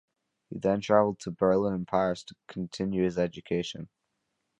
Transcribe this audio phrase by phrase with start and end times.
[0.49, 3.87] He then travelled to Berlin and Paris to continue his education.